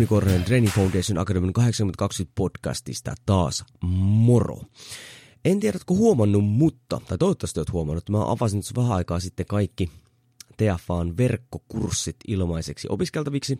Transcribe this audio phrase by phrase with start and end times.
[0.00, 4.58] Jouni Korhonen Training Foundation Academy 8020 podcastista taas moro.
[5.44, 9.20] En tiedä, oletko huomannut, mutta, tai toivottavasti olet huomannut, että mä avasin nyt vähän aikaa
[9.20, 9.90] sitten kaikki
[10.56, 13.58] TFAn verkkokurssit ilmaiseksi opiskeltaviksi.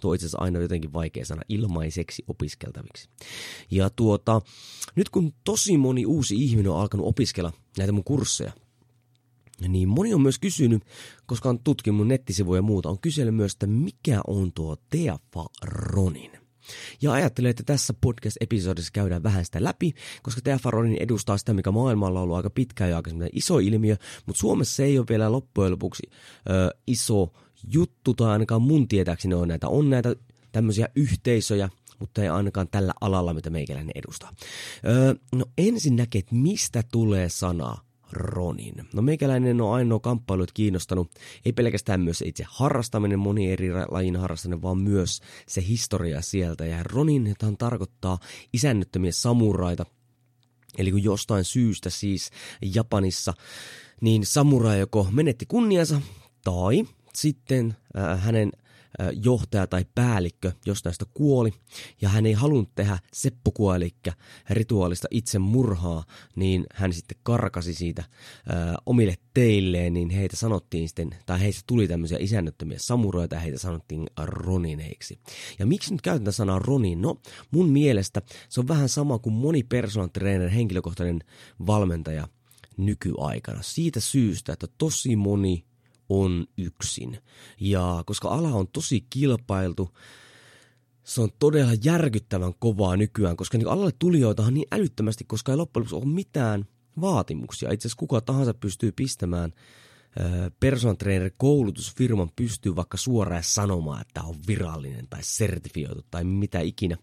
[0.00, 3.08] Tuo itse asiassa aina jotenkin vaikea sana, ilmaiseksi opiskeltaviksi.
[3.70, 4.40] Ja tuota,
[4.96, 8.52] nyt kun tosi moni uusi ihminen on alkanut opiskella näitä mun kursseja,
[9.60, 10.82] niin moni on myös kysynyt,
[11.26, 16.30] koska on tutkinut nettisivuja ja muuta, on kysynyt myös, että mikä on tuo Teafa Ronin.
[17.02, 22.18] Ja ajattelen, että tässä podcast-episodissa käydään vähän sitä läpi, koska Teafaronin edustaa sitä, mikä maailmalla
[22.18, 25.72] on ollut aika pitkä ja aika iso ilmiö, mutta Suomessa se ei ole vielä loppujen
[25.72, 26.02] lopuksi
[26.50, 27.32] ö, iso
[27.72, 30.16] juttu, tai ainakaan mun tietääkseni on näitä, on näitä
[30.52, 34.34] tämmöisiä yhteisöjä, mutta ei ainakaan tällä alalla, mitä meikäläinen edustaa.
[34.86, 37.76] Öö, no ensinnäkin, että mistä tulee sana
[38.12, 38.74] Ronin.
[38.92, 41.10] No meikäläinen on ainoa kamppailut kiinnostanut,
[41.44, 46.66] ei pelkästään myös itse harrastaminen, moni eri lajin harrastaminen, vaan myös se historia sieltä.
[46.66, 48.18] Ja Ronin jotain tarkoittaa
[48.52, 49.86] isännöttömiä samuraita,
[50.78, 52.30] eli kun jostain syystä siis
[52.74, 53.34] Japanissa,
[54.00, 56.00] niin samurai joko menetti kunniansa
[56.44, 58.52] tai sitten äh, hänen
[59.22, 61.52] johtaja tai päällikkö jos näistä kuoli,
[62.00, 63.90] ja hän ei halunnut tehdä seppukua, eli
[64.50, 66.04] rituaalista itsemurhaa,
[66.36, 68.04] niin hän sitten karkasi siitä
[68.48, 73.58] ää, omille teilleen, niin heitä sanottiin sitten, tai heistä tuli tämmöisiä isännöttömiä samuroita, ja heitä
[73.58, 75.18] sanottiin ronineiksi.
[75.58, 77.02] Ja miksi nyt käytän sanaa ronin?
[77.02, 77.20] No,
[77.50, 81.20] mun mielestä se on vähän sama kuin moni personal trainer, henkilökohtainen
[81.66, 82.28] valmentaja
[82.76, 83.62] nykyaikana.
[83.62, 85.64] Siitä syystä, että tosi moni
[86.08, 87.18] on yksin.
[87.60, 89.90] Ja koska ala on tosi kilpailtu,
[91.04, 95.82] se on todella järkyttävän kovaa nykyään, koska niin alalle tulijoitahan niin älyttömästi, koska ei loppujen
[95.82, 96.64] lopuksi ole mitään
[97.00, 97.72] vaatimuksia.
[97.72, 99.52] Itse asiassa kuka tahansa pystyy pistämään
[100.60, 106.96] personal trainer koulutusfirman pystyy vaikka suoraan sanomaan, että on virallinen tai sertifioitu tai mitä ikinä.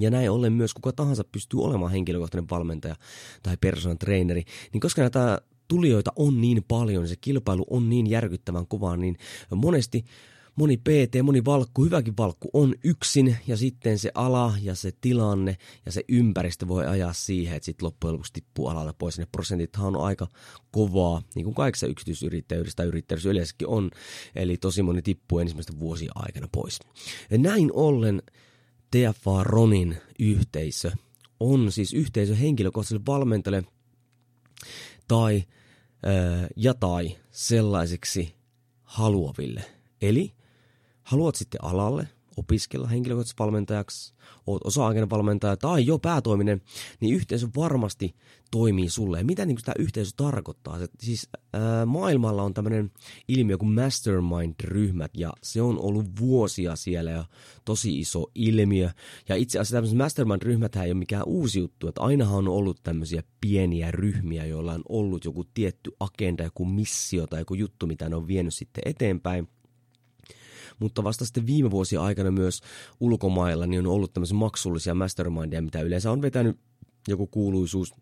[0.00, 2.96] Ja näin ollen myös kuka tahansa pystyy olemaan henkilökohtainen valmentaja
[3.42, 4.44] tai personal traineri.
[4.72, 9.16] Niin koska näitä tulijoita on niin paljon, se kilpailu on niin järkyttävän kovaa, niin
[9.54, 10.04] monesti
[10.56, 15.56] moni PT, moni valkku, hyväkin valkku on yksin ja sitten se ala ja se tilanne
[15.86, 19.18] ja se ympäristö voi ajaa siihen, että sitten loppujen lopuksi tippuu alalta pois.
[19.18, 20.26] Ne prosentithan on aika
[20.70, 23.90] kovaa, niin kuin kaikissa yksityisyrittäjyydessä tai yrittäjyydessä yleensäkin on,
[24.34, 26.78] eli tosi moni tippuu ensimmäisten vuosien aikana pois.
[27.30, 28.22] Ja näin ollen
[28.90, 30.92] TFA Ronin yhteisö
[31.40, 33.68] on siis yhteisö henkilökohtaiselle valmentajalle
[35.08, 35.44] tai
[36.56, 38.34] ja tai sellaiseksi
[38.82, 39.64] haluaville.
[40.02, 40.34] Eli
[41.02, 44.14] haluat sitten alalle opiskella henkilökohtaisessa valmentajaksi,
[44.46, 46.60] oot osa-aikainen valmentaja tai jo päätoiminen,
[47.00, 48.14] niin yhteisö varmasti
[48.50, 49.18] toimii sulle.
[49.18, 50.78] Ja mitä niin tämä yhteisö tarkoittaa?
[50.78, 52.90] Se, siis ää, maailmalla on tämmöinen
[53.28, 57.24] ilmiö kuin mastermind-ryhmät, ja se on ollut vuosia siellä ja
[57.64, 58.90] tosi iso ilmiö.
[59.28, 63.22] Ja itse asiassa tämmöiset mastermind-ryhmät ei ole mikään uusi juttu, että ainahan on ollut tämmöisiä
[63.40, 68.16] pieniä ryhmiä, joilla on ollut joku tietty agenda, joku missio tai joku juttu, mitä ne
[68.16, 69.48] on vienyt sitten eteenpäin
[70.78, 72.60] mutta vasta sitten viime vuosien aikana myös
[73.00, 76.58] ulkomailla niin on ollut tämmöisiä maksullisia mastermindia, mitä yleensä on vetänyt
[77.08, 77.94] joku kuuluisuus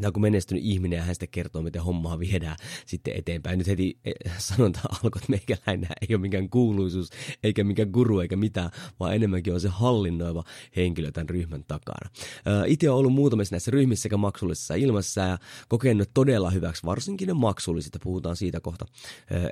[0.00, 3.58] tai kun menestynyt ihminen ja hän sitten kertoo, miten hommaa viedään sitten eteenpäin.
[3.58, 7.10] Nyt heti eh, sanonta alkoi, että meikäläinen ei ole mikään kuuluisuus,
[7.42, 10.44] eikä mikään guru, eikä mitään, vaan enemmänkin on se hallinnoiva
[10.76, 12.10] henkilö tämän ryhmän takana.
[12.66, 17.34] Itse olen ollut muutamissa näissä ryhmissä sekä maksullisissa ilmassa ja kokenut todella hyväksi, varsinkin ne
[17.34, 18.86] maksulliset, ja puhutaan siitä kohta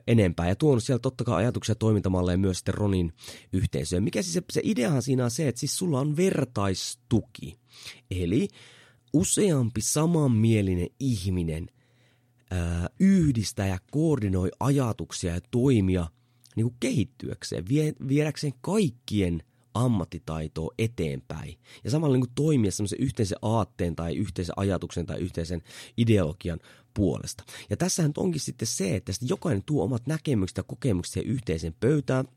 [0.06, 0.48] enempää.
[0.48, 3.12] Ja tuonut siellä totta kai ajatuksia toimintamalleja myös sitten Ronin
[3.52, 4.02] yhteisöön.
[4.04, 7.58] Mikä siis se, se ideahan siinä on se, että siis sulla on vertaistuki.
[8.10, 8.48] Eli
[9.12, 11.66] useampi samanmielinen ihminen
[12.50, 16.06] ää, yhdistää ja koordinoi ajatuksia ja toimia
[16.56, 19.42] niin kuin kehittyäkseen, vie, viedäkseen kaikkien
[19.74, 21.58] ammattitaitoa eteenpäin.
[21.84, 25.62] Ja samalla niin kuin toimia semmoisen yhteisen aatteen tai yhteisen ajatuksen tai yhteisen
[25.96, 26.60] ideologian
[26.94, 27.44] puolesta.
[27.70, 32.28] Ja tässähän onkin sitten se, että jokainen tuo omat näkemykset ja kokemukset yhteisen pöytään,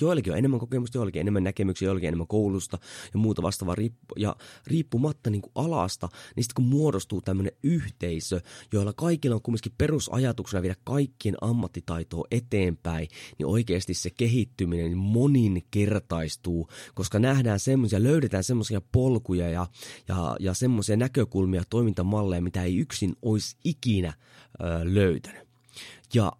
[0.00, 2.78] Joillakin on enemmän kokemusta, joillakin enemmän näkemyksiä, joillakin enemmän koulusta
[3.12, 3.74] ja muuta vastaavaa.
[4.16, 4.36] Ja
[4.66, 8.40] riippumatta niin kuin alasta, niin sitten kun muodostuu tämmöinen yhteisö,
[8.72, 13.08] joilla kaikilla on kumminkin perusajatuksena viedä kaikkien ammattitaitoa eteenpäin,
[13.38, 19.66] niin oikeasti se kehittyminen moninkertaistuu, koska nähdään semmoisia, löydetään semmoisia polkuja ja,
[20.08, 24.14] ja, ja semmoisia näkökulmia, toimintamalleja, mitä ei yksin olisi ikinä
[24.60, 25.48] ö, löytänyt.
[26.14, 26.32] Ja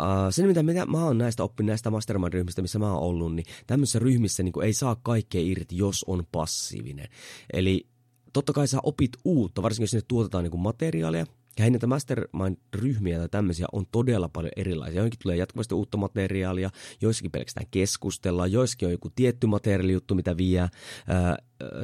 [0.00, 3.46] Uh, sen, mitä minä, mä oon näistä oppinut näistä mastermind-ryhmistä, missä mä oon ollut, niin
[3.66, 7.08] tämmöisissä ryhmissä niin ei saa kaikkea irti, jos on passiivinen.
[7.52, 7.86] Eli
[8.32, 11.26] totta kai sä opit uutta, varsinkin jos sinne tuotetaan niin materiaalia,
[11.58, 14.96] ja ennen näitä mastermind-ryhmiä tai tämmöisiä on todella paljon erilaisia.
[14.96, 16.70] Joihinkin tulee jatkuvasti uutta materiaalia,
[17.00, 20.70] joissakin pelkästään keskustellaan, joissakin on joku tietty materiaalijuttu, mitä vie, ää,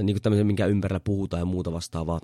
[0.02, 2.20] niin kuin tämmöisen, minkä ympärillä puhutaan ja muuta vastaavaa.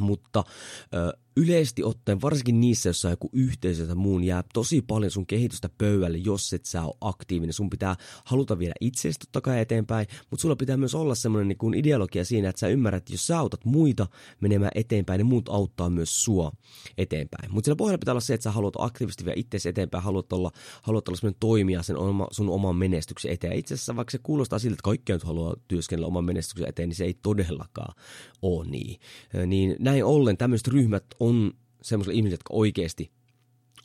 [0.00, 0.44] Mutta
[0.92, 5.68] ää, yleisesti ottaen, varsinkin niissä, jossa joku yhteisö tai muun jää tosi paljon sun kehitystä
[5.78, 7.52] pöydälle, jos et sä ole aktiivinen.
[7.52, 11.74] Sun pitää haluta viedä itseäsi totta kai eteenpäin, mutta sulla pitää myös olla semmoinen niin
[11.74, 14.06] ideologia siinä, että sä ymmärrät, että jos sä autat muita
[14.40, 16.52] menemään eteenpäin, niin muut auttaa myös sua
[16.98, 17.52] eteenpäin.
[17.52, 20.50] Mutta sillä pohjalla pitää olla se, että sä haluat aktiivisesti viedä itseäsi eteenpäin, haluat olla,
[20.82, 23.58] haluat olla semmoinen toimija sen oma, sun oman menestyksen eteen.
[23.58, 26.96] Itse asiassa vaikka se kuulostaa siltä, että kaikki nyt haluaa työskennellä oman menestyksen eteen, niin
[26.96, 27.94] se ei todellakaan
[28.42, 29.00] ole niin.
[29.46, 31.52] Niin näin ollen tämmöiset ryhmät on on
[31.82, 33.10] semmoisille ihmisille, jotka oikeasti,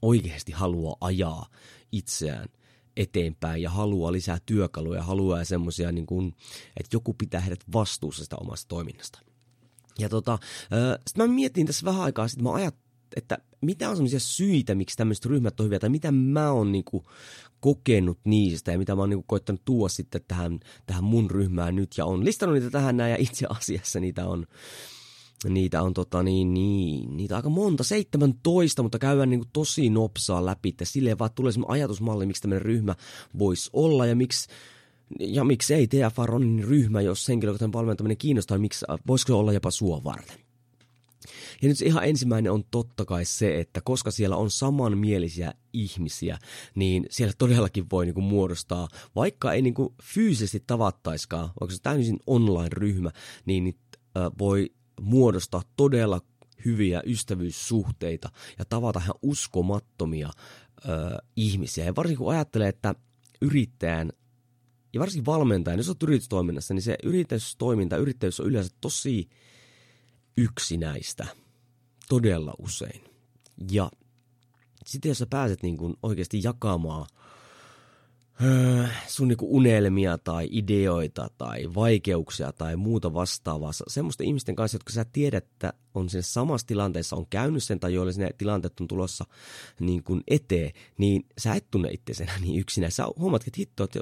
[0.01, 1.49] oikeasti haluaa ajaa
[1.91, 2.49] itseään
[2.97, 6.35] eteenpäin ja haluaa lisää työkaluja, haluaa semmoisia, niin kuin,
[6.77, 9.19] että joku pitää heidät vastuussa sitä omasta toiminnasta.
[9.99, 10.39] Ja tota,
[11.07, 12.75] sitten mä mietin tässä vähän aikaa sitten, mä ajat,
[13.15, 17.05] että mitä on semmoisia syitä, miksi tämmöiset ryhmät on hyviä, tai mitä mä oon niinku
[17.59, 21.97] kokenut niistä, ja mitä mä oon niinku koittanut tuoda sitten tähän, tähän mun ryhmään nyt,
[21.97, 24.47] ja on listannut niitä tähän näin, ja itse asiassa niitä on,
[25.49, 30.45] Niitä on tota niin, niin, niitä aika monta, 17, mutta käydään niin kuin tosi nopsaa
[30.45, 32.95] läpi, että silleen vaan tulee semmoinen ajatusmalli, miksi tämmöinen ryhmä
[33.39, 34.47] voisi olla ja miksi
[35.19, 39.53] ja miksi ei TFR on niin ryhmä, jos henkilökohtainen valmentaminen kiinnostaa, miksi, voisiko se olla
[39.53, 40.37] jopa sua varten.
[41.61, 46.37] Ja nyt ihan ensimmäinen on totta kai se, että koska siellä on samanmielisiä ihmisiä,
[46.75, 53.11] niin siellä todellakin voi niinku muodostaa, vaikka ei niinku fyysisesti tavattaiskaan, vaikka se täysin online-ryhmä,
[53.45, 53.77] niin, niin
[54.39, 54.71] voi
[55.01, 56.21] muodostaa todella
[56.65, 58.29] hyviä ystävyyssuhteita
[58.59, 60.89] ja tavata ihan uskomattomia ö,
[61.35, 61.85] ihmisiä.
[61.85, 62.95] Ja varsinkin kun ajattelee, että
[63.41, 64.11] yrittäjän
[64.93, 69.29] ja varsinkin valmentajan, jos olet yritystoiminnassa, niin se yritystoiminta, yrittäjyys on yleensä tosi
[70.37, 71.27] yksinäistä.
[72.09, 73.03] Todella usein.
[73.71, 73.91] Ja
[74.85, 77.05] sitten jos sä pääset niin kuin oikeasti jakamaan–
[79.07, 83.71] sun niinku unelmia tai ideoita tai vaikeuksia tai muuta vastaavaa.
[83.87, 87.93] Semmoisten ihmisten kanssa, jotka sä tiedät, että on siinä samassa tilanteessa, on käynyt sen tai
[87.93, 89.25] joille ne tilanteet on tulossa
[89.79, 92.89] niin kuin eteen, niin sä et tunne itse niin yksinä.
[92.89, 93.99] Sä huomaat, että hitto, että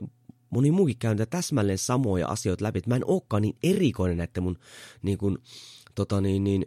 [0.49, 2.77] moni muukin käy täsmälleen samoja asioita läpi.
[2.77, 4.59] Että mä en olekaan niin erikoinen näiden mun
[5.01, 5.37] niin kuin,
[5.95, 6.65] tota niin, niin,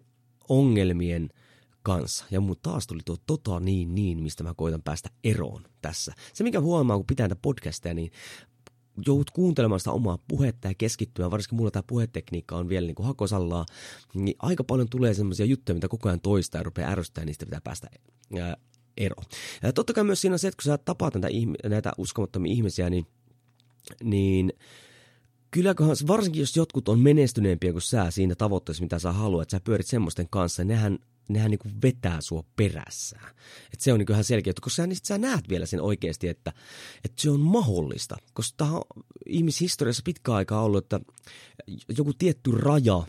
[0.48, 1.28] ongelmien–
[1.84, 2.24] kanssa.
[2.30, 6.12] Ja mun taas tuli tuo tota niin niin, mistä mä koitan päästä eroon tässä.
[6.32, 8.10] Se mikä huomaa, kun pitää tätä podcastia, niin
[9.06, 13.06] joudut kuuntelemaan sitä omaa puhetta ja keskittymään, varsinkin mulla tämä puhetekniikka on vielä niin kuin
[13.06, 13.66] hakosallaa,
[14.14, 17.60] niin aika paljon tulee semmoisia juttuja, mitä koko ajan toistaa ja rupeaa ärsyttämään, niistä pitää
[17.64, 17.88] päästä
[18.40, 18.56] ää,
[18.96, 19.24] eroon.
[19.62, 21.28] Ja totta kai myös siinä on se, että kun sä tapaat näitä,
[21.68, 23.06] näitä uskomattomia ihmisiä, niin,
[24.04, 24.52] niin
[25.50, 29.60] kylläköhän, varsinkin jos jotkut on menestyneempiä kuin sä siinä tavoitteessa, mitä sä haluat, että sä
[29.64, 33.34] pyörit semmoisten kanssa, nehän nehän niin kuin vetää sua perässään.
[33.72, 36.52] Et se on niin ihan selkeä, koska sä, niin sä näet vielä sen oikeasti, että,
[37.04, 38.16] että se on mahdollista.
[38.32, 41.00] Koska tämä on ihmishistoriassa pitkä aikaa ollut, että
[41.98, 43.02] joku tietty raja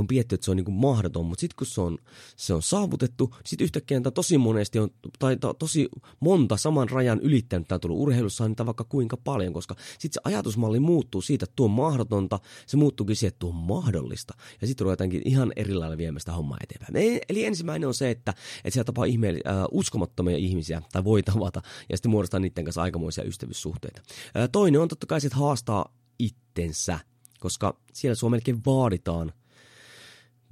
[0.00, 1.98] on pietty, että se on niin kuin mahdoton, mutta sitten kun se on,
[2.36, 5.88] se on saavutettu, sitten yhtäkkiä tämä tosi monesti on, tai to, tosi
[6.20, 10.20] monta saman rajan ylittänyt, tämä on tullut urheilussa, niin vaikka kuinka paljon, koska sitten se
[10.24, 14.66] ajatusmalli muuttuu siitä, että tuo on mahdotonta, se muuttuukin siihen, että tuo on mahdollista, ja
[14.66, 17.20] sitten ruvetaankin ihan eri lailla viemään sitä hommaa eteenpäin.
[17.28, 21.62] Eli ensimmäinen on se, että, että siellä tapaa ihme, äh, uskomattomia ihmisiä, tai voi tavata,
[21.90, 24.02] ja sitten muodostaa niiden kanssa aikamoisia ystävyyssuhteita.
[24.36, 26.98] Äh, toinen on totta kai se, että haastaa itsensä,
[27.40, 29.32] koska siellä sua melkein vaaditaan–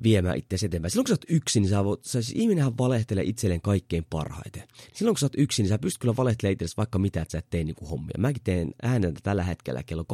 [0.02, 0.90] viemään itse eteenpäin.
[0.90, 4.62] Silloin kun sä oot yksin, niin sä voit, sä, siis ihminenhän valehtelee itselleen kaikkein parhaiten.
[4.92, 7.38] Silloin kun sä oot yksin, niin sä pystyt kyllä valehtelemaan itsellesi vaikka mitä, että sä
[7.38, 8.14] et tee niinku hommia.
[8.18, 10.04] Mäkin teen äänentä tällä hetkellä kello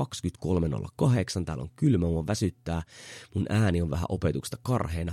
[1.39, 2.83] 23.08, täällä on kylmä, mua väsyttää,
[3.35, 5.13] mun ääni on vähän opetuksesta karheena.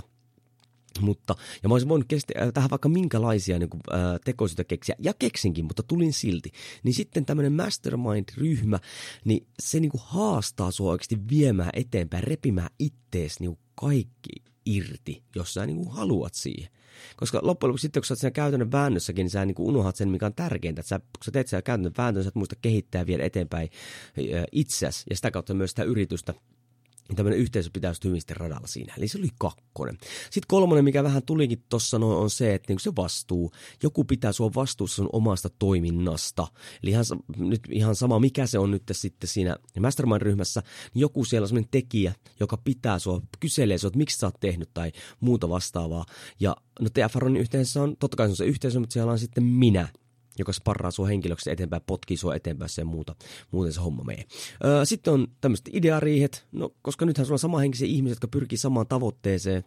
[1.00, 4.96] Mutta, ja mä olisin voinut kesti, äh, tähän vaikka minkälaisia niin kuin, äh, tekosyitä keksiä,
[4.98, 6.50] ja keksinkin, mutta tulin silti.
[6.82, 8.78] Niin sitten tämmöinen mastermind-ryhmä,
[9.24, 14.30] niin se niin kuin haastaa sua oikeasti viemään eteenpäin, repimään ittees niin kaikki
[14.66, 16.68] irti, jos sä niin kuin haluat siihen.
[17.16, 19.96] Koska loppujen lopuksi sitten, kun sä oot siinä käytännön väännössäkin, niin sä niin kuin unohdat
[19.96, 20.80] sen, mikä on tärkeintä.
[20.80, 23.68] Että sä, kun sä teet siellä käytännön väännön, sä et muista kehittää ja viedä eteenpäin
[24.52, 26.34] itseäsi ja sitä kautta myös sitä yritystä
[27.14, 28.94] tämmöinen yhteisö pitää just hyvin radalla siinä.
[28.98, 29.98] Eli se oli kakkonen.
[30.24, 33.52] Sitten kolmonen, mikä vähän tulikin tuossa noin, on se, että niin se vastuu.
[33.82, 36.46] Joku pitää sua vastuussa sun omasta toiminnasta.
[36.82, 37.04] Eli ihan,
[37.36, 40.62] nyt ihan sama, mikä se on nyt sitten siinä Mastermind-ryhmässä,
[40.94, 44.40] niin joku siellä on semmoinen tekijä, joka pitää sua, kyselee sua, että miksi sä oot
[44.40, 46.06] tehnyt tai muuta vastaavaa.
[46.40, 49.44] Ja no TFROnin yhteisössä on, totta kai se on se yhteisö, mutta siellä on sitten
[49.44, 49.88] minä,
[50.38, 53.14] joka sparraa sua henkilöksi eteenpäin, potkii sua eteenpäin sen muuta.
[53.50, 54.24] Muuten se homma menee.
[54.84, 59.64] Sitten on tämmöiset ideariihet, no koska nythän sulla on samahenkisiä ihmisiä, jotka pyrkii samaan tavoitteeseen,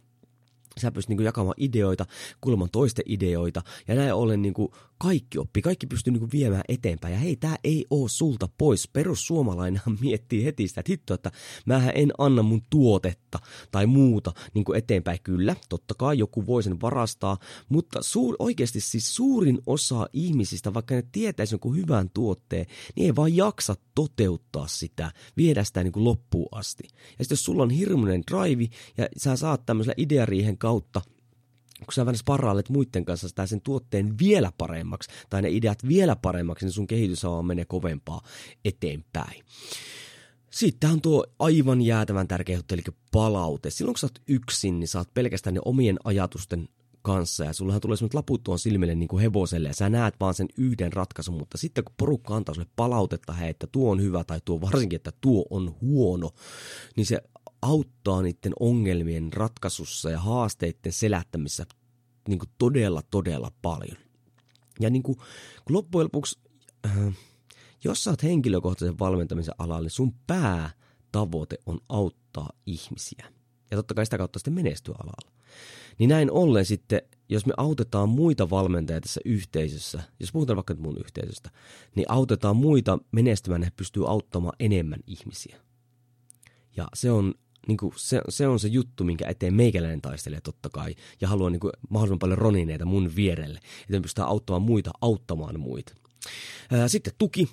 [0.82, 2.06] sä pystyt niin jakamaan ideoita,
[2.42, 7.14] kuulemaan toisten ideoita, ja näin ollen niin kuin kaikki oppii, kaikki pystyy niin viemään eteenpäin.
[7.14, 8.88] Ja hei, tämä ei ole sulta pois.
[8.88, 11.32] Perussuomalainenhan miettii heti sitä, että hitto, että
[11.66, 13.40] mähän en anna mun tuotetta
[13.72, 15.20] tai muuta niin eteenpäin.
[15.24, 17.38] Kyllä, totta kai joku voi sen varastaa,
[17.70, 22.66] mutta suur, oikeasti siis suurin osa ihmisistä, vaikka ne tietäisi jonkun hyvän tuotteen,
[22.96, 26.84] niin ei vaan jaksa toteuttaa sitä, viedä sitä niin loppuun asti.
[27.20, 31.02] Ja sitten jos sulla on hirmuinen drive ja sä saat tämmöisellä ideariihen kautta
[31.86, 36.16] kun sä vähän sparrailet muiden kanssa sitä sen tuotteen vielä paremmaksi, tai ne ideat vielä
[36.16, 38.22] paremmaksi, niin sun kehitys vaan menee kovempaa
[38.66, 39.44] eteenpäin.
[40.52, 43.70] Sitten on tuo aivan jäätävän tärkeä juttu, eli palaute.
[43.70, 46.70] Silloin kun sä oot yksin, niin sä oot pelkästään ne omien ajatusten
[47.02, 50.34] kanssa ja sullahan tulee semmoinen laput tuon silmille niin kuin hevoselle ja sä näet vaan
[50.34, 54.24] sen yhden ratkaisun, mutta sitten kun porukka antaa sulle palautetta, hei, että tuo on hyvä
[54.24, 56.32] tai tuo varsinkin, että tuo on huono,
[56.96, 57.22] niin se
[57.62, 61.66] auttaa niiden ongelmien ratkaisussa ja haasteiden selättämisessä
[62.28, 63.98] niin kuin todella, todella paljon.
[64.80, 65.18] Ja niin kuin,
[65.66, 66.40] kun loppujen lopuksi,
[66.86, 67.14] äh,
[67.84, 73.26] jos sä oot henkilökohtaisen valmentamisen alalla, niin sun päätavoite on auttaa ihmisiä.
[73.72, 75.32] Ja totta kai sitä kautta sitten menestyä alalla.
[76.00, 80.98] Niin näin ollen sitten, jos me autetaan muita valmentajia tässä yhteisössä, jos puhutaan vaikka mun
[80.98, 81.50] yhteisöstä,
[81.96, 85.60] niin autetaan muita menestymään, he pystyy auttamaan enemmän ihmisiä.
[86.78, 87.34] Ja se on
[87.70, 90.96] niin kuin se, se on se juttu, minkä eteen meikäläinen taistelee totta kai.
[91.22, 95.60] Ja haluan niin kuin, mahdollisimman paljon ronineita mun vierelle, että me pystytään auttamaan muita auttamaan
[95.60, 95.94] muita.
[96.72, 97.50] Ää, sitten tuki.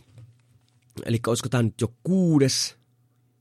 [1.04, 2.76] Eli olisiko tämä nyt jo kuudes?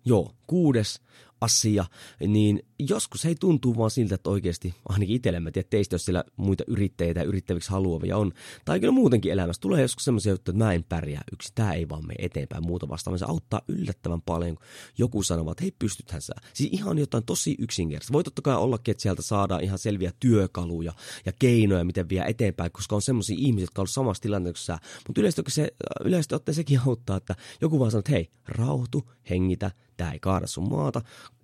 [0.05, 1.01] Joo, kuudes
[1.41, 1.85] asia,
[2.27, 6.23] niin joskus ei tuntuu vaan siltä, että oikeasti, ainakin itselle, mä tiedän, teistä, jos siellä
[6.37, 8.31] muita yrittäjiä ja yrittäviksi haluavia on,
[8.65, 11.89] tai kyllä muutenkin elämässä, tulee joskus semmoisia juttuja, että mä en pärjää yksin, tämä ei
[11.89, 14.65] vaan mene eteenpäin muuta vastaan, se auttaa yllättävän paljon, kun
[14.97, 16.33] joku sanoo, että hei, pystythän sä.
[16.53, 18.13] Siis ihan jotain tosi yksinkertaista.
[18.13, 20.93] Voi totta kai ollakin, että sieltä saadaan ihan selviä työkaluja
[21.25, 24.77] ja keinoja, miten vie eteenpäin, koska on semmoisia ihmisiä, jotka on samassa tilanteessa.
[25.07, 25.67] Mutta yleisesti, se,
[26.05, 30.47] yleisesti ottaen sekin auttaa, että joku vaan sanoo, että hei, rauhoitu, hengitä, tämä ei kaada
[30.47, 31.01] sun maata,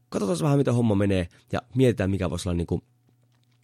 [0.09, 2.81] katsotaan vähän, miten homma menee ja mietitään, mikä voisi olla niin kuin,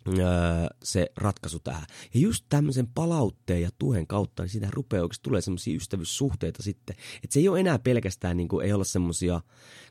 [0.08, 1.86] öö, se ratkaisu tähän.
[2.14, 6.96] Ja just tämmöisen palautteen ja tuen kautta, niin siitä rupeaa oikeasti tulee semmoisia ystävyyssuhteita sitten.
[7.24, 9.42] Että se ei ole enää pelkästään, niin kuin, ei olla semmoisia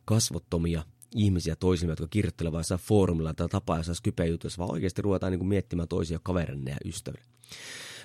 [0.04, 0.82] kasvottomia
[1.14, 4.24] ihmisiä toisille, jotka kirjoittelevat jossain foorumilla tai tapaa jossain skype
[4.58, 7.24] vaan oikeasti ruvetaan niin kuin miettimään toisia kaverille ja ystäville.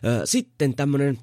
[0.05, 1.17] Öö, sitten tämmöinen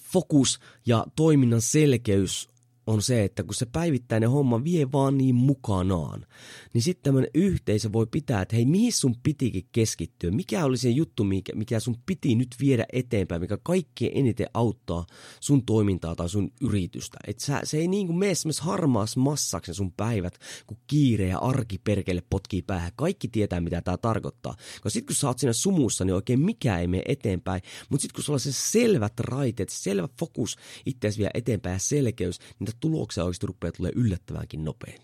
[0.00, 2.51] fokus ja toiminnan selkeys
[2.86, 6.26] on se, että kun se päivittäinen homma vie vaan niin mukanaan,
[6.74, 10.30] niin sitten tämmöinen yhteisö voi pitää, että hei, mihin sun pitikin keskittyä?
[10.30, 15.06] Mikä oli se juttu, mikä, mikä sun piti nyt viedä eteenpäin, mikä kaikkein eniten auttaa
[15.40, 17.18] sun toimintaa tai sun yritystä?
[17.26, 21.38] Että sä, se ei niin kuin mene semmoisessa harmaassa massaksi sun päivät, kun kiire ja
[21.38, 22.92] arki perkele potkii päähän.
[22.96, 24.54] Kaikki tietää, mitä tämä tarkoittaa.
[24.74, 27.62] Koska sitten kun sä oot siinä sumussa, niin oikein mikä ei mene eteenpäin.
[27.90, 32.38] Mutta sitten kun sulla on se selvät raiteet, selvä fokus itseäsi vielä eteenpäin ja selkeys,
[32.58, 35.02] niin niitä tuloksia oikeasti rupeaa tulee yllättävänkin nopein.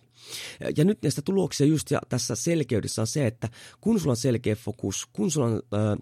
[0.77, 3.49] Ja nyt näistä tuloksia just ja tässä selkeydessä on se, että
[3.81, 5.97] kun sulla on selkeä fokus, kun sulla on ää,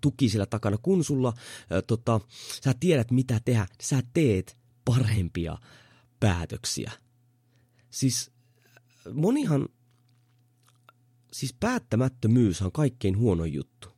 [0.00, 1.32] tuki siellä takana, kun sulla
[1.70, 2.20] ää, tota,
[2.64, 5.58] sä tiedät mitä tehdä, sä teet parempia
[6.20, 6.92] päätöksiä.
[7.90, 8.30] Siis
[9.12, 9.68] monihan,
[11.32, 13.88] siis päättämättömyys on kaikkein huono juttu.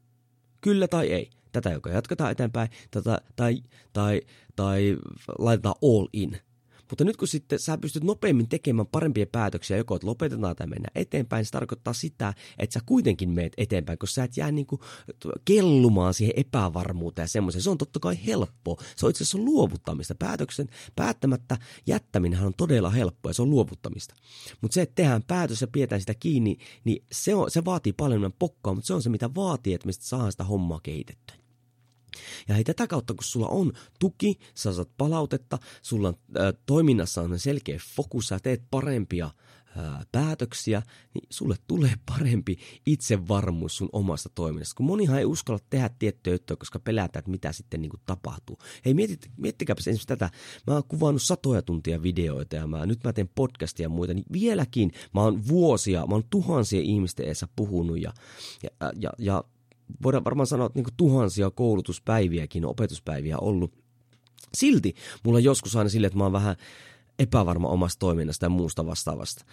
[0.61, 1.31] Kyllä tai ei.
[1.53, 3.63] Tätä joka jatketaan eteenpäin, tätä, tai,
[3.93, 4.21] tai,
[4.57, 4.97] tai
[5.39, 6.39] laitetaan all in–
[6.91, 10.89] mutta nyt kun sitten sä pystyt nopeammin tekemään parempia päätöksiä, joko että lopetetaan tai mennä
[10.95, 14.81] eteenpäin, se tarkoittaa sitä, että sä kuitenkin meet eteenpäin, koska sä et jää niinku
[15.45, 17.63] kellumaan siihen epävarmuuteen ja semmoiseen.
[17.63, 18.77] Se on totta kai helppo.
[18.97, 20.15] Se on itse asiassa luovuttamista.
[20.15, 24.15] Päätöksen päättämättä jättäminen on todella helppoa ja se on luovuttamista.
[24.61, 28.33] Mutta se, että tehdään päätös ja pidetään sitä kiinni, niin se, on, se vaatii paljon
[28.39, 31.37] pokkaa, mutta se on se, mitä vaatii, että me saadaan sitä hommaa kehitettyä.
[32.49, 37.23] Ja hei, tätä kautta, kun sulla on tuki, sä saat palautetta, sulla on, ä, toiminnassa
[37.23, 39.31] on selkeä fokus, sä teet parempia
[39.77, 40.83] ää, päätöksiä,
[41.15, 44.75] niin sulle tulee parempi itsevarmuus sun omasta toiminnasta.
[44.77, 48.59] Kun monihan ei uskalla tehdä tiettyä juttuja, koska pelätään, että mitä sitten niin kuin tapahtuu.
[48.85, 50.31] Hei, mietit, miettikääpä esimerkiksi tätä.
[50.67, 54.27] Mä oon kuvannut satoja tuntia videoita ja mä, nyt mä teen podcastia ja muita, niin
[54.33, 58.13] vieläkin mä oon vuosia, mä oon tuhansia ihmisten edessä puhunut ja,
[58.63, 59.45] ja, ja, ja
[60.03, 63.73] voidaan varmaan sanoa, että niin tuhansia koulutuspäiviäkin, opetuspäiviä ollut.
[64.55, 64.95] Silti
[65.25, 66.57] mulla joskus aina silleen, että mä oon vähän
[67.21, 69.45] epävarma omasta toiminnasta ja muusta vastaavasta.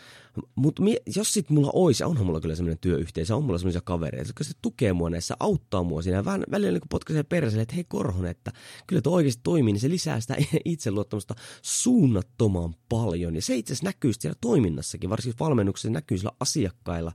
[0.56, 0.84] Mutta
[1.15, 4.51] jos sit mulla olisi, onhan mulla kyllä semmoinen työyhteisö, on mulla semmoisia kavereita, jotka se
[4.62, 6.25] tukee mua näissä, auttaa mua siinä.
[6.25, 8.51] Vähän välillä niin potkaisee perseelle, että hei Korhonen, että
[8.88, 13.36] kyllä tuo oikeasti toimii, niin se lisää sitä itseluottamusta suunnattoman paljon.
[13.36, 17.12] Ja se itse asiassa näkyy siellä toiminnassakin, varsinkin valmennuksessa näkyy sillä asiakkailla,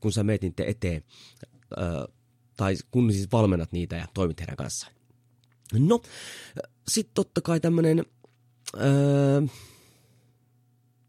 [0.00, 1.02] kun sä niiden eteen
[2.56, 4.86] tai kun siis valmennat niitä ja toimit heidän kanssa.
[5.72, 6.02] No,
[6.88, 8.04] sitten totta kai tämmönen,
[8.80, 9.42] öö,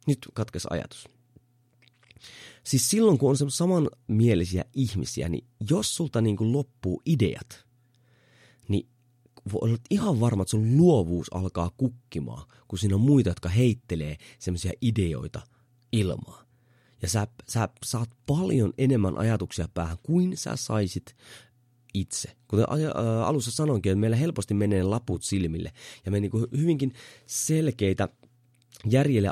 [0.08, 1.08] nyt katkes ajatus.
[2.64, 7.66] Siis silloin, kun on samanmielisiä ihmisiä, niin jos sulta niin kuin loppuu ideat,
[8.68, 8.90] niin
[9.54, 14.72] olet ihan varma, että sun luovuus alkaa kukkimaan, kun siinä on muita, jotka heittelee semmoisia
[14.82, 15.42] ideoita
[15.92, 16.47] ilmaan
[17.02, 21.16] ja sä, sä saat paljon enemmän ajatuksia päähän kuin sä saisit
[21.94, 22.36] itse.
[22.48, 22.66] Kuten
[23.26, 25.72] alussa sanoinkin, että meillä helposti menee laput silmille
[26.06, 26.94] ja me niinku hyvinkin
[27.26, 28.10] selkeitä
[28.90, 29.30] järjelle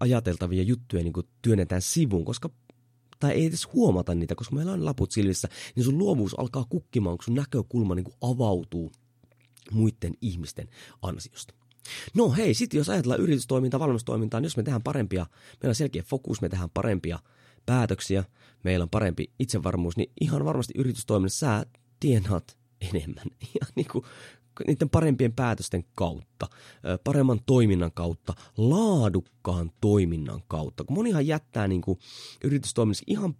[0.00, 2.50] ajateltavia juttuja niinku työnnetään sivuun, koska
[3.20, 7.18] tai ei edes huomata niitä, koska meillä on laput silmissä, niin sun luovuus alkaa kukkimaan,
[7.18, 8.92] kun sun näkökulma niin avautuu
[9.72, 10.68] muiden ihmisten
[11.02, 11.54] ansiosta.
[12.14, 15.26] No hei, sitten jos ajatellaan yritystoimintaa, valmennustoimintaa, niin jos me tehdään parempia,
[15.62, 17.18] meillä on selkeä fokus, me tehdään parempia
[17.66, 18.24] päätöksiä,
[18.64, 21.66] meillä on parempi itsevarmuus, niin ihan varmasti yritystoiminnassa sä
[22.00, 23.26] tienaat enemmän.
[23.54, 24.04] Ihan niin kuin
[24.66, 26.48] niiden parempien päätösten kautta,
[27.04, 30.84] paremman toiminnan kautta, laadukkaan toiminnan kautta.
[30.84, 31.98] Kun monihan jättää niin kuin
[32.44, 33.34] yritystoiminnassa ihan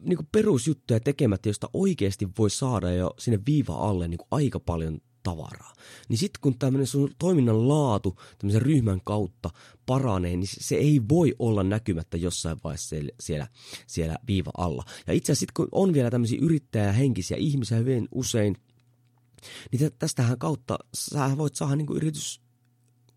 [0.00, 4.60] niin kuin perusjuttuja tekemättä, josta oikeasti voi saada jo sinne viiva alle niin kuin aika
[4.60, 5.72] paljon tavaraa.
[6.08, 9.50] Niin sitten kun tämmöinen sun toiminnan laatu tämmöisen ryhmän kautta
[9.86, 13.46] paranee, niin se ei voi olla näkymättä jossain vaiheessa siellä,
[13.86, 14.84] siellä, viiva alla.
[15.06, 18.56] Ja itse asiassa sitten kun on vielä tämmöisiä yrittäjähenkisiä ihmisiä hyvin usein,
[19.72, 22.40] niin tästähän kautta sä voit saada niin yritys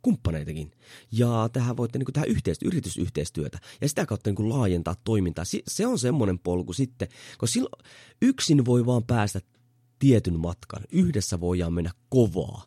[0.01, 0.71] kumppaneitakin.
[1.11, 5.45] Ja tähän voitte niin tehdä yhteistyö, yritysyhteistyötä ja sitä kautta niin laajentaa toimintaa.
[5.67, 7.83] Se on semmoinen polku sitten, koska silloin
[8.21, 9.41] yksin voi vaan päästä
[10.03, 10.83] tietyn matkan.
[10.91, 12.65] Yhdessä voidaan mennä kovaa.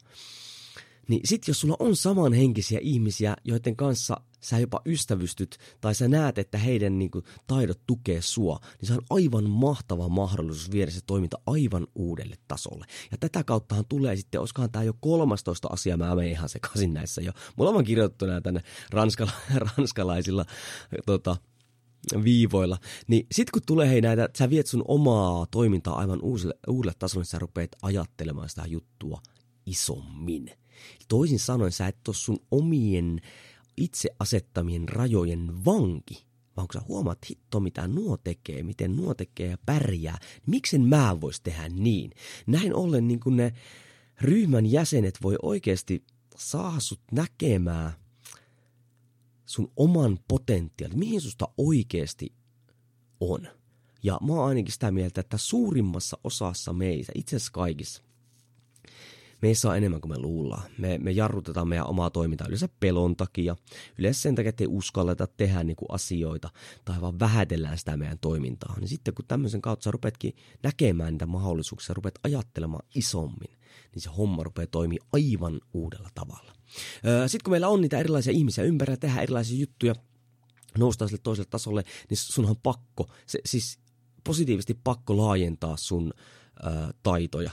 [1.09, 6.39] Niin sit jos sulla on samanhenkisiä ihmisiä, joiden kanssa sä jopa ystävystyt tai sä näet,
[6.39, 11.01] että heidän niin kuin, taidot tukee sua, niin se on aivan mahtava mahdollisuus viedä se
[11.07, 12.87] toiminta aivan uudelle tasolle.
[13.11, 17.23] Ja tätä kauttahan tulee sitten, olisikohan tämä jo 13 asia, mä menen ihan sekaisin näissä
[17.23, 17.33] jo.
[17.57, 19.33] Mulla on kirjoitettu nämä tänne ranskala,
[19.77, 20.45] ranskalaisilla
[21.07, 21.37] tota,
[22.25, 22.79] viivoilla.
[23.07, 27.23] Niin sit kun tulee hei näitä, sä viet sun omaa toimintaa aivan uusille, uudelle tasolle,
[27.23, 29.21] niin sä rupeat ajattelemaan sitä juttua
[29.67, 30.51] isommin.
[31.09, 33.21] Toisin sanoen sä et ole sun omien
[33.77, 39.51] itse asettamien rajojen vanki, vaan kun sä huomaat hitto, mitä nuo tekee, miten nuo tekee
[39.51, 42.11] ja pärjää, niin miksen mä vois tehdä niin?
[42.47, 43.53] Näin ollen niin kun ne
[44.21, 46.05] ryhmän jäsenet voi oikeasti
[46.37, 47.93] saada sut näkemään–
[49.47, 52.33] sun oman potentiaalin, mihin susta oikeasti
[53.21, 53.49] on.
[54.03, 58.03] Ja mä oon ainakin sitä mieltä, että suurimmassa osassa meistä, itse asiassa kaikissa,
[59.43, 60.71] meissä on enemmän kuin me luullaan.
[60.79, 63.57] Me, me jarrutetaan meidän omaa toimintaa yleensä pelon takia,
[63.99, 66.51] yleensä sen takia, että ei uskalleta tehdä niin kuin asioita
[66.85, 68.77] tai vaan vähätellään sitä meidän toimintaa.
[68.81, 73.59] Niin sitten kun tämmöisen kautta sä rupetkin näkemään niitä mahdollisuuksia, rupeat ajattelemaan isommin,
[73.95, 76.56] niin se homma rupeaa toimia aivan uudella tavalla.
[77.27, 79.95] Sitten kun meillä on niitä erilaisia ihmisiä ympärillä, tehdä erilaisia juttuja,
[80.79, 83.79] noustaan sille toiselle tasolle, niin sunhan on pakko, se, siis
[84.25, 86.13] positiivisesti pakko laajentaa sun
[86.63, 87.51] ää, taitoja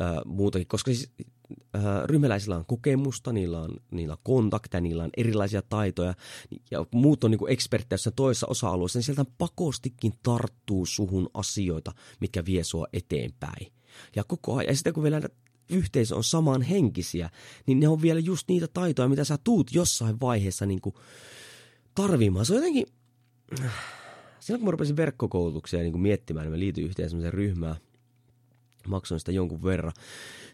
[0.00, 1.10] ää, muutakin, koska siis
[2.04, 6.14] ryhmäläisillä on kokemusta, niillä on, niillä on kontakteja, niillä on erilaisia taitoja,
[6.70, 12.44] ja muut on niin eksperttejä jossain toisessa osa-alueessa, niin sieltä pakostikin tarttuu suhun asioita, mitkä
[12.44, 13.72] vie sua eteenpäin.
[14.16, 15.20] Ja koko ajan, ja sitten kun vielä
[15.70, 17.30] yhteisö on samanhenkisiä,
[17.66, 20.94] niin ne on vielä just niitä taitoja, mitä sä tuut jossain vaiheessa niin kuin
[21.94, 22.46] tarvimaan.
[22.46, 22.86] Se on jotenkin,
[24.40, 27.76] silloin kun mä rupesin verkkokoulutuksia niin kuin miettimään, niin mä liityin yhteen sellaiseen ryhmään,
[28.88, 29.92] maksoin sitä jonkun verran,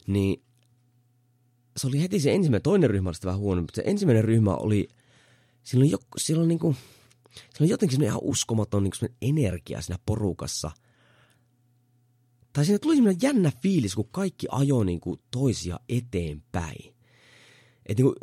[0.07, 0.43] niin
[1.77, 4.89] se oli heti se ensimmäinen, toinen ryhmä oli vähän huono, mutta se ensimmäinen ryhmä oli,
[5.63, 6.77] silloin, jo, silloin, niin kuin,
[7.55, 10.71] silloin jotenkin ihan uskomaton niin energia siinä porukassa–
[12.53, 16.95] tai siinä tuli semmoinen jännä fiilis, kun kaikki ajoi niin kuin toisia eteenpäin.
[17.87, 18.15] Et niin kuin,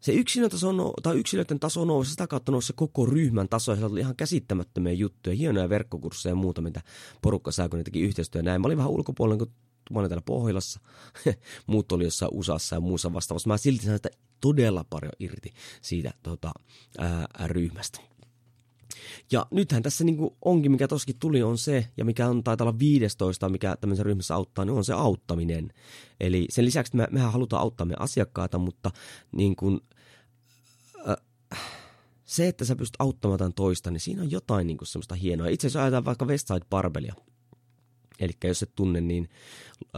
[0.00, 4.00] se yksilötaso, tai yksilöiden taso nousi, sitä kautta nousi se koko ryhmän taso, ja oli
[4.00, 6.82] ihan käsittämättömiä juttuja, hienoja verkkokursseja ja muuta, mitä
[7.22, 8.60] porukka sai, kun ne teki yhteistyötä näin.
[8.60, 9.52] Mä olin vähän ulkopuolella, kun
[9.90, 10.80] mä olin täällä Pohjolassa,
[11.66, 13.48] muut oli jossain USAssa ja muussa vastaavassa.
[13.48, 16.52] Mä silti sain sitä todella paljon irti siitä tota,
[16.98, 18.00] ää, ryhmästä.
[19.32, 22.64] Ja nythän tässä niin kuin onkin, mikä toskin tuli, on se, ja mikä on taitaa
[22.64, 25.72] olla 15, mikä tämmöisessä ryhmässä auttaa, niin on se auttaminen.
[26.20, 28.90] Eli sen lisäksi me, mehän halutaan auttaa meidän asiakkaita, mutta
[29.32, 29.80] niin kuin,
[31.08, 31.16] äh,
[32.24, 35.48] se, että sä pystyt auttamaan tämän toista, niin siinä on jotain niin kuin semmoista hienoa.
[35.48, 37.14] Itse asiassa ajatellaan vaikka Westside Barbelia.
[38.20, 39.28] Eli jos et tunne, niin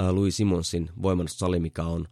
[0.01, 2.09] äh, Louis Simonsin voimannussali, mikä on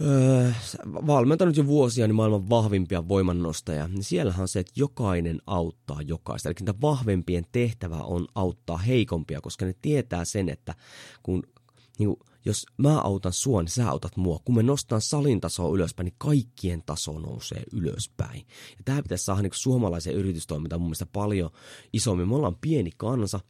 [0.00, 0.52] öö,
[0.86, 6.48] valmentanut jo vuosia niin maailman vahvimpia voimannostajia, niin siellähän on se, että jokainen auttaa jokaista.
[6.48, 10.74] Eli niitä vahvempien tehtävä on auttaa heikompia, koska ne tietää sen, että
[11.22, 11.42] kun
[11.98, 14.40] niin kuin, jos mä autan sua, niin sä autat mua.
[14.44, 18.46] Kun me nostan salin tasoa ylöspäin, niin kaikkien taso nousee ylöspäin.
[18.70, 21.50] Ja tämä pitäisi saada niin suomalaisen yritystoimintaan mun mielestä paljon
[21.92, 22.28] isommin.
[22.28, 23.40] Me ollaan pieni kansa.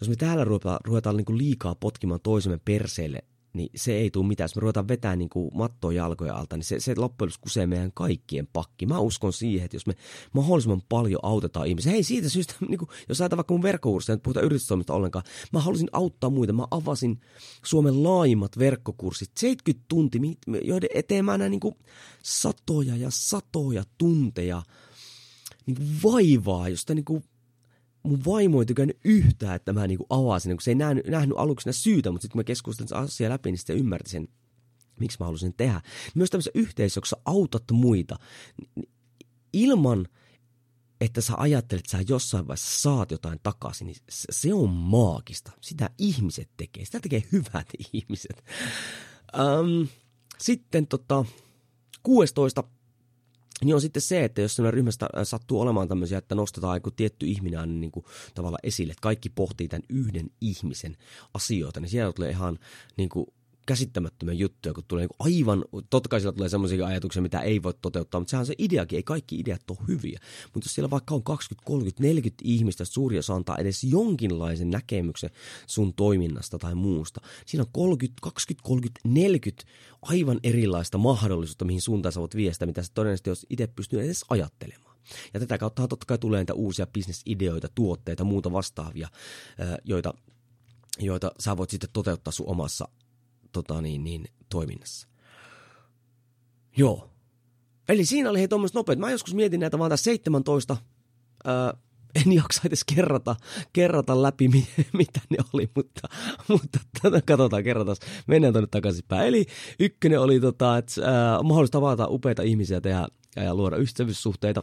[0.00, 3.24] Jos me täällä ruvetaan, ruvetaan niin liikaa potkimaan toisemme perseelle
[3.58, 4.44] niin se ei tule mitään.
[4.44, 7.66] Jos me ruvetaan vetää niin kuin mattoa jalkoja alta, niin se, se loppujen lopuksi kusee
[7.66, 8.86] meidän kaikkien pakki.
[8.86, 9.94] Mä uskon siihen, että jos me
[10.32, 14.22] mahdollisimman paljon autetaan ihmisiä, hei siitä syystä, niin kuin, jos ajatellaan vaikka mun verkkokursseja, nyt
[14.22, 16.52] puhutaan yritystoimista ollenkaan, mä halusin auttaa muita.
[16.52, 17.20] Mä avasin
[17.64, 20.20] Suomen laajimmat verkkokurssit, 70 tuntia,
[20.62, 21.74] joiden eteen mä näin niin kuin
[22.22, 24.62] satoja ja satoja tunteja
[25.66, 27.24] niin vaivaa, josta niin kuin
[28.02, 31.72] mun vaimo ei tykännyt yhtään, että mä niinku avasin, kun se ei nähnyt, nähnyt aluksi
[31.72, 34.28] syytä, mutta sitten kun mä keskustelin asiaa läpi, niin sitten ymmärti sen,
[35.00, 35.80] miksi mä halusin tehdä.
[36.14, 38.16] Myös tämmöisessä yhteisössä, jossa autat muita,
[39.52, 40.08] ilman,
[41.00, 45.52] että sä ajattelet, että sä jossain vaiheessa saat jotain takaisin, niin se on maagista.
[45.60, 46.84] Sitä ihmiset tekee.
[46.84, 48.44] Sitä tekee hyvät ihmiset.
[49.38, 49.88] Um,
[50.38, 51.24] sitten tota,
[52.02, 52.64] 16
[53.64, 56.90] niin on sitten se, että jos sellainen ryhmästä äh, sattuu olemaan tämmöisiä, että nostetaan joku
[56.90, 60.96] tietty ihminen aina niin kuin tavallaan esille, että kaikki pohtii tämän yhden ihmisen
[61.34, 62.58] asioita, niin siellä tulee ihan
[62.96, 63.26] niin kuin
[63.68, 68.20] käsittämättömiä juttuja, kun tulee niin aivan, totta kai tulee semmoisia ajatuksia, mitä ei voi toteuttaa,
[68.20, 70.20] mutta sehän on se ideakin, ei kaikki ideat ole hyviä.
[70.54, 75.30] Mutta jos siellä vaikka on 20, 30, 40 ihmistä, suuri osa antaa edes jonkinlaisen näkemyksen
[75.66, 79.64] sun toiminnasta tai muusta, siinä on 30, 20, 30, 40
[80.02, 84.24] aivan erilaista mahdollisuutta, mihin suuntaan sä voit viestiä, mitä sä todennäköisesti jos itse pystyy edes
[84.30, 84.96] ajattelemaan.
[85.34, 89.08] Ja tätä kautta totta kai tulee niitä uusia bisnesideoita, tuotteita, muuta vastaavia,
[89.84, 90.14] joita,
[90.98, 92.88] joita sä voit sitten toteuttaa sun omassa
[93.52, 95.08] tota niin, niin, toiminnassa.
[96.76, 97.10] Joo.
[97.88, 98.98] Eli siinä oli hei tuommoiset nopeat.
[98.98, 100.76] Mä joskus mietin näitä vaan tässä 17.
[101.44, 101.74] Ää,
[102.14, 103.36] en jaksa edes kerrata,
[103.72, 104.48] kerrata läpi,
[104.92, 106.08] mitä ne oli, mutta,
[106.48, 107.96] mutta tätä katsotaan, kerrataan.
[108.26, 109.28] Mennään tuonne takaisinpäin.
[109.28, 109.46] Eli
[109.80, 113.06] ykkönen oli, tota, että ää, mahdollista tavata upeita ihmisiä tehdä
[113.36, 114.62] ja luoda ystävyyssuhteita.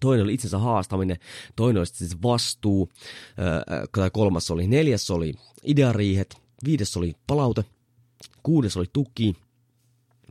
[0.00, 1.16] Toinen oli itsensä haastaminen,
[1.56, 2.88] toinen oli siis vastuu,
[3.38, 7.64] ää, kolmas oli, neljäs oli ideariihet, viides oli palaute,
[8.42, 9.36] kuudes oli tuki,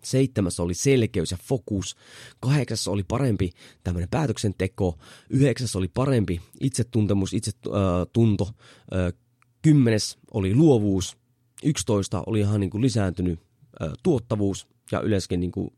[0.04, 1.96] seitsemäs oli selkeys ja fokus,
[2.40, 3.52] kahdeksas oli parempi
[3.84, 4.98] tämmöinen päätöksenteko,
[5.30, 8.50] yhdeksäs oli parempi itsetuntemus, itsetunto,
[8.94, 9.14] äh, äh,
[9.62, 11.18] kymmenes oli luovuus,
[11.64, 13.40] yksitoista oli ihan niin kuin lisääntynyt
[13.82, 15.70] äh, tuottavuus ja yleensäkin niin kuin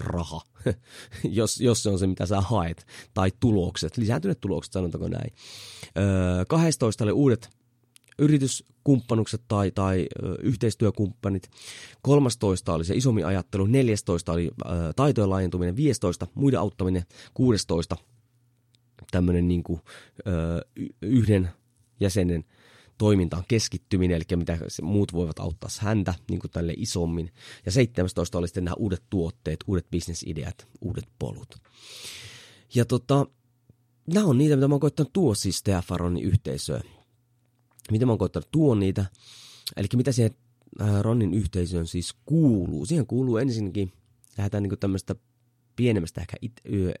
[0.00, 0.40] raha,
[1.24, 5.32] jos, jos se on se, mitä sä haet, tai tulokset, lisääntyneet tulokset, sanotaanko näin.
[5.98, 7.50] Öö, 12 oli uudet
[8.18, 10.06] yrityskumppanukset tai, tai
[10.42, 11.50] yhteistyökumppanit.
[12.02, 14.50] 13 oli se isommin ajattelu, 14 oli
[14.96, 17.02] taitojen laajentuminen, 15 muiden auttaminen,
[17.34, 17.96] 16
[19.10, 19.80] tämmöinen niin kuin,
[21.02, 21.50] yhden
[22.00, 22.44] jäsenen
[22.98, 27.32] toimintaan keskittyminen, eli mitä muut voivat auttaa häntä niin kuin tälle isommin.
[27.66, 31.56] Ja 17 oli sitten nämä uudet tuotteet, uudet bisnesideat, uudet polut.
[32.74, 33.26] Ja tota,
[34.14, 36.95] nämä on niitä, mitä mä oon koittanut tuoda siis Stefaronin yhteisöön
[37.90, 39.06] miten mä oon koittanut tuon niitä,
[39.76, 40.34] eli mitä siihen
[40.80, 42.86] äh, Ronnin yhteisöön siis kuuluu.
[42.86, 43.92] Siihen kuuluu ensinnäkin,
[44.38, 45.14] lähdetään niin tämmöistä
[45.76, 46.92] pienemmästä ehkä it, y, ö,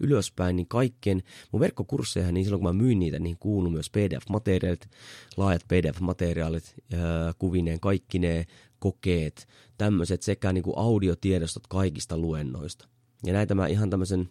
[0.00, 4.90] ylöspäin, niin kaikkien mun verkkokursseja, niin silloin kun mä myin niitä, niin kuuluu myös PDF-materiaalit,
[5.36, 6.96] laajat PDF-materiaalit, ö,
[7.38, 8.46] kuvineen, kaikki ne
[8.78, 12.88] kokeet, tämmöiset sekä niin kuin audiotiedostot kaikista luennoista.
[13.26, 14.28] Ja näitä mä ihan tämmöisen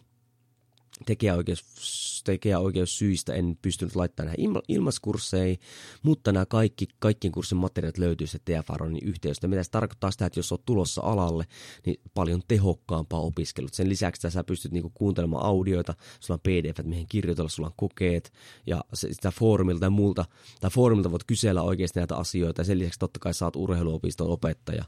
[1.06, 5.58] tekijäoikeus tekijäoikeussyistä en pystynyt laittamaan näihin ilmaskursseihin,
[6.02, 10.38] mutta nämä kaikki, kaikkien kurssin materiaalit löytyy se TFRonin yhteydestä, mitä se tarkoittaa sitä, että
[10.38, 11.44] jos olet tulossa alalle,
[11.86, 13.74] niin paljon tehokkaampaa opiskelut.
[13.74, 17.74] Sen lisäksi että sä pystyt niinku kuuntelemaan audioita, sulla on pdf mihin kirjoitella, sulla on
[17.76, 18.32] kokeet,
[18.66, 20.24] ja sitä foorumilta ja muulta,
[20.60, 24.84] tai foorumilta voit kysellä oikeasti näitä asioita, ja sen lisäksi totta kai saat urheiluopiston opettaja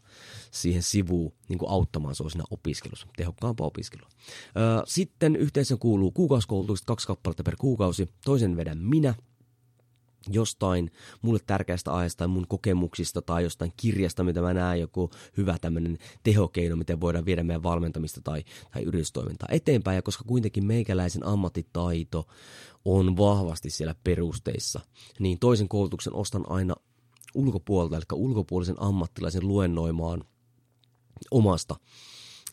[0.50, 4.08] siihen sivuun niin auttamaan sinua siinä opiskelussa, tehokkaampaa opiskelua.
[4.86, 8.08] Sitten yhteensä kuuluu kuukausikoulutukset, kaksi kappaletta per kuukausi.
[8.24, 9.14] Toisen vedän minä,
[10.30, 10.90] jostain
[11.22, 15.98] mulle tärkeästä aiheesta tai mun kokemuksista tai jostain kirjasta, mitä mä näen, joku hyvä tämmöinen
[16.22, 19.96] tehokeino, miten voidaan viedä meidän valmentamista tai, tai yritystoimintaa eteenpäin.
[19.96, 22.26] Ja koska kuitenkin meikäläisen ammattitaito
[22.84, 24.80] on vahvasti siellä perusteissa,
[25.18, 26.74] niin toisen koulutuksen ostan aina
[27.34, 30.24] ulkopuolelta, eli ulkopuolisen ammattilaisen luennoimaan
[31.30, 31.76] omasta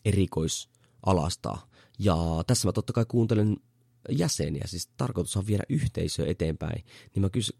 [0.04, 1.58] erikoisalasta.
[1.98, 3.56] Ja tässä mä totta kai kuuntelen
[4.10, 7.52] jäseniä, siis tarkoitus on viedä yhteisöä eteenpäin, niin mä kys,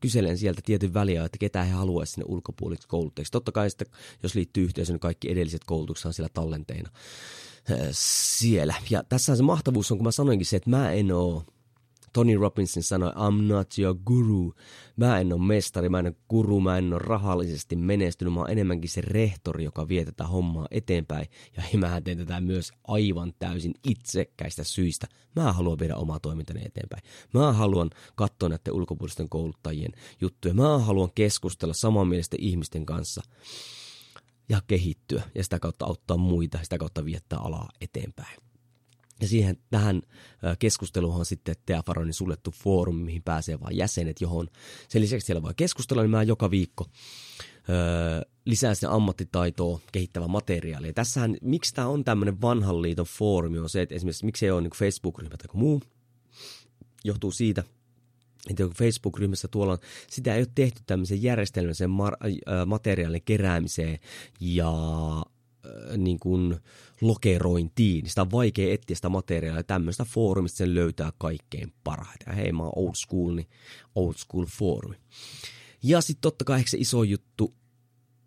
[0.00, 3.32] kyselen sieltä tietyn väliä, että ketä he haluaisivat sinne ulkopuolisiksi kouluttajiksi.
[3.32, 3.88] Totta kai sitten,
[4.22, 6.90] jos liittyy yhteisöön, niin kaikki edelliset koulutukset on siellä tallenteina
[7.92, 8.74] siellä.
[8.90, 11.44] Ja tässä se mahtavuus on, kun mä sanoinkin se, että mä en oo
[12.12, 14.54] Tony Robinson sanoi, I'm not your guru.
[14.96, 18.34] Mä en ole mestari, mä en ole guru, mä en ole rahallisesti menestynyt.
[18.34, 21.26] Mä oon enemmänkin se rehtori, joka vie tätä hommaa eteenpäin.
[21.56, 25.06] Ja mä teen tätä myös aivan täysin itsekkäistä syistä.
[25.36, 27.02] Mä haluan viedä omaa toimintani eteenpäin.
[27.34, 30.54] Mä haluan katsoa näiden ulkopuolisten kouluttajien juttuja.
[30.54, 33.22] Mä haluan keskustella samanmielisten ihmisten kanssa
[34.48, 38.49] ja kehittyä ja sitä kautta auttaa muita, sitä kautta viettää alaa eteenpäin.
[39.20, 40.02] Ja siihen tähän
[40.58, 44.48] keskusteluun on sitten Teafaronin suljettu foorumi, mihin pääsee vain jäsenet, johon
[44.88, 46.86] sen lisäksi siellä voi keskustella, niin mä joka viikko
[47.68, 50.86] öö, lisää sen ammattitaitoa kehittävä materiaali.
[50.86, 54.50] Ja tässähän, miksi tämä on tämmöinen vanhan liiton foorumi, on se, että esimerkiksi miksi ei
[54.50, 55.82] ole niin Facebook-ryhmä tai muu,
[57.04, 57.64] johtuu siitä,
[58.50, 59.78] että Facebook-ryhmässä tuolla
[60.10, 63.98] sitä ei ole tehty tämmöisen järjestelmällisen mar- äh, materiaalin keräämiseen
[64.40, 64.72] ja
[65.96, 66.56] niin kuin
[67.00, 68.08] lokerointiin.
[68.08, 69.62] Sitä on vaikea etsiä sitä materiaalia.
[69.62, 72.26] Tämmöistä foorumista sen löytää kaikkein parhaiten.
[72.26, 73.48] Ja hei, mä oon old school, niin
[73.94, 74.96] old school foorumi.
[75.82, 77.54] Ja sitten totta kai se iso juttu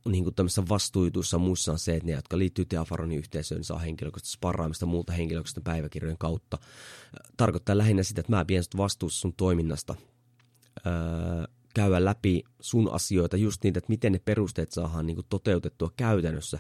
[0.10, 3.80] niin kuin tämmöisissä vastuujutuissa muissa on se, että ne, jotka liittyy Teafaronin yhteisöön, niin saa
[3.80, 6.58] henkilökohtaisesti sparraamista muuta henkilökohtaisten päiväkirjojen kautta.
[7.38, 9.96] Tarkoittaa lähinnä sitä, että mä vien vastuussa sun toiminnasta.
[10.88, 10.94] Öö,
[11.74, 16.60] käydä läpi sun asioita, just niitä, että miten ne perusteet saadaan niin kuin toteutettua käytännössä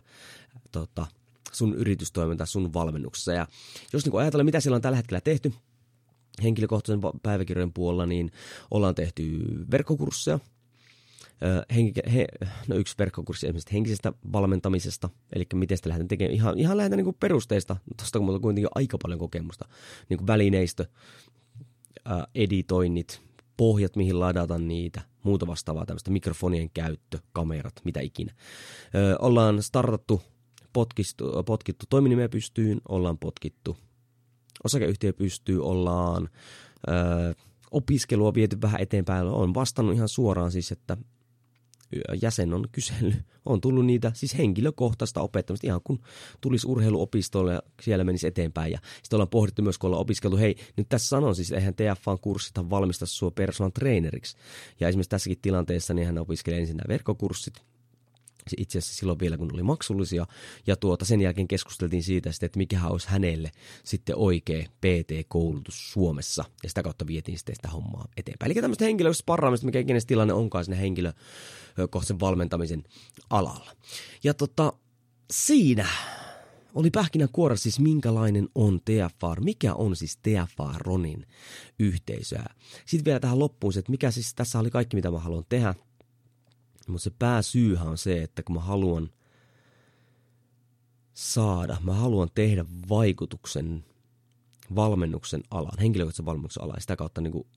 [0.71, 1.07] tota,
[1.51, 3.33] sun yritystoiminta sun valmennuksessa.
[3.33, 3.47] Ja
[3.93, 5.53] jos niin ajatellaan, mitä siellä on tällä hetkellä tehty,
[6.43, 8.31] henkilökohtaisen päiväkirjojen puolella, niin
[8.71, 9.39] ollaan tehty
[9.71, 10.39] verkkokursseja,
[11.75, 12.27] Henki, he,
[12.67, 17.15] no yksi verkkokurssi esimerkiksi henkisestä valmentamisesta, eli miten sitä lähdetään tekemään, ihan, ihan lähdetään niin
[17.19, 19.65] perusteista, tuosta kun on kuitenkin aika paljon kokemusta,
[20.09, 20.85] niin kuin välineistö,
[22.05, 23.21] ää, editoinnit,
[23.57, 28.33] pohjat, mihin ladata niitä, muuta vastaavaa tämmöistä, mikrofonien käyttö, kamerat, mitä ikinä.
[28.95, 30.21] Ö, ollaan startattu
[30.73, 33.77] potkistu, potkittu toiminimeä pystyyn, ollaan potkittu
[34.63, 36.29] osakeyhtiö pystyy, ollaan
[36.87, 36.91] ö,
[37.71, 39.27] opiskelua viety vähän eteenpäin.
[39.27, 40.97] Olen vastannut ihan suoraan siis, että
[42.21, 45.99] jäsen on kysellyt, on tullut niitä siis henkilökohtaista opettamista, ihan kun
[46.41, 48.71] tulisi urheiluopistolle ja siellä menisi eteenpäin.
[48.71, 52.19] Ja sitten ollaan pohdittu myös, kun ollaan opiskeltu, hei, nyt tässä sanon siis, eihän TFAn
[52.19, 54.37] kurssithan valmista sua personal traineriksi.
[54.79, 57.72] Ja esimerkiksi tässäkin tilanteessa niin hän opiskelee ensin nämä verkkokurssit,
[58.57, 60.25] itse asiassa silloin vielä, kun oli maksullisia.
[60.67, 63.51] Ja tuota, sen jälkeen keskusteltiin siitä, että mikä olisi hänelle
[63.83, 66.45] sitten oikea PT-koulutus Suomessa.
[66.63, 68.51] Ja sitä kautta vietiin sitten sitä hommaa eteenpäin.
[68.51, 72.83] Eli tämmöistä henkilöistä sparraamista, mikä ikinä tilanne onkaan sinne henkilökohtaisen valmentamisen
[73.29, 73.71] alalla.
[74.23, 74.73] Ja tota,
[75.31, 75.87] siinä
[76.75, 76.89] oli
[77.31, 81.27] kuora siis minkälainen on TFR, mikä on siis TFR Ronin
[81.79, 82.45] yhteisöä.
[82.85, 85.75] Sitten vielä tähän loppuun se, että mikä siis tässä oli kaikki, mitä mä haluan tehdä–
[86.87, 89.09] mutta se pääsyyhän on se, että kun mä haluan
[91.13, 93.85] saada, mä haluan tehdä vaikutuksen
[94.75, 97.47] valmennuksen alaan, henkilökohtaisen valmennuksen alaan, sitä kautta niin kuin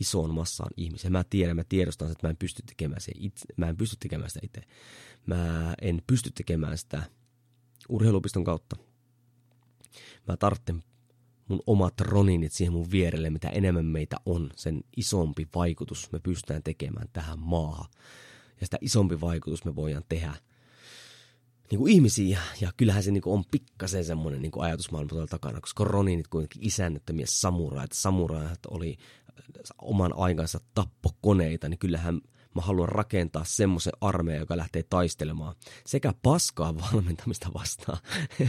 [0.00, 1.10] isoon massaan ihmisiä.
[1.10, 4.30] Mä tiedän, mä tiedostan, että mä en pysty tekemään, se itse, mä en pysty tekemään
[4.30, 4.62] sitä itse.
[5.26, 7.02] Mä en pysty tekemään sitä
[7.88, 8.76] urheilupiston kautta.
[10.28, 10.82] Mä tarvitsen
[11.48, 16.62] mun omat roninit siihen mun vierelle, mitä enemmän meitä on, sen isompi vaikutus me pystytään
[16.62, 17.90] tekemään tähän maahan
[18.60, 20.34] ja sitä isompi vaikutus me voidaan tehdä
[21.70, 22.40] niin kuin ihmisiä.
[22.60, 26.66] Ja kyllähän se niin kuin on pikkasen semmoinen niin ajatusmaailma tuolla takana, koska Roninit kuitenkin
[26.66, 27.96] isännöttömiä samuraita.
[27.96, 28.96] Samuraat oli
[29.82, 32.20] oman aikansa tappokoneita, niin kyllähän
[32.54, 35.54] mä haluan rakentaa semmoisen armeijan, joka lähtee taistelemaan
[35.86, 37.98] sekä paskaa valmentamista vastaan,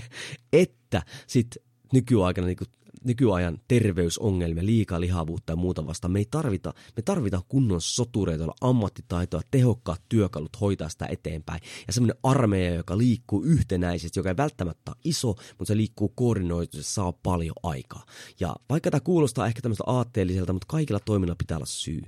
[0.54, 2.58] että sitten nykyaikana niin
[3.03, 6.09] nykyajan terveysongelmia, liikaa lihavuutta ja muuta vasta.
[6.09, 11.61] Me ei tarvita, me tarvita kunnon sotureita, joilla ammattitaitoa, tehokkaat työkalut hoitaa sitä eteenpäin.
[11.87, 16.77] Ja semmoinen armeija, joka liikkuu yhtenäisesti, joka ei välttämättä ole iso, mutta se liikkuu koordinoitu,
[16.77, 18.05] se saa paljon aikaa.
[18.39, 22.01] Ja vaikka tämä kuulostaa ehkä tämmöistä aatteelliselta, mutta kaikilla toimilla pitää olla syy.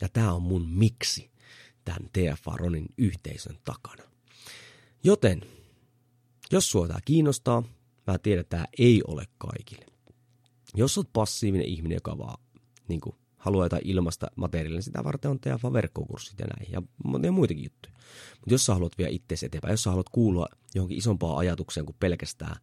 [0.00, 1.30] Ja tämä on mun miksi
[1.84, 4.02] tämän TFA Ronin yhteisön takana.
[5.04, 5.42] Joten,
[6.52, 7.62] jos sua tämä kiinnostaa,
[8.06, 9.89] mä tiedän, että tämä ei ole kaikille.
[10.74, 12.42] Jos olet passiivinen ihminen, joka vaan
[12.88, 16.82] niin kuin, haluaa jotain ilmasta materiaalia, niin sitä varten on TFA-verkkokurssit ja näin, ja,
[17.22, 17.94] ja muitakin juttuja.
[18.40, 21.96] Mutta jos sä haluat vielä itseäsi eteenpäin, jos sä haluat kuulua johonkin isompaan ajatukseen kuin
[22.00, 22.56] pelkästään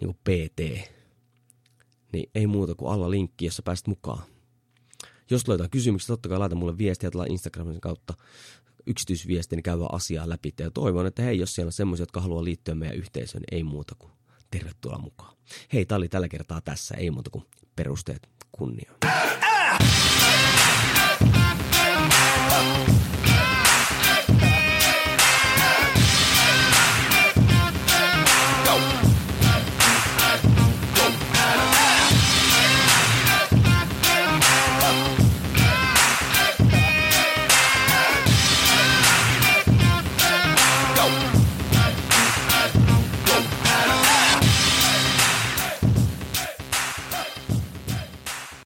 [0.00, 0.88] niin kuin PT,
[2.12, 4.22] niin ei muuta kuin alla linkki, jossa pääset mukaan.
[5.30, 8.14] Jos löytää kysymyksiä, totta kai laita mulle viestiä tuolla Instagramin kautta
[8.86, 10.54] yksityisviestin, niin käydään asiaa läpi.
[10.58, 13.64] Ja toivon, että hei, jos siellä on semmoisia, jotka haluaa liittyä meidän yhteisöön, niin ei
[13.64, 14.12] muuta kuin
[14.58, 15.36] tervetuloa mukaan.
[15.72, 17.44] Hei, tää oli tällä kertaa tässä, ei muuta kuin
[17.76, 18.96] perusteet kunniaan.